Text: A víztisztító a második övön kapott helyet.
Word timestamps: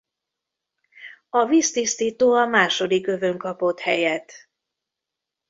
A 1.29 1.45
víztisztító 1.45 2.33
a 2.33 2.45
második 2.47 3.07
övön 3.07 3.37
kapott 3.37 3.79
helyet. 3.79 4.33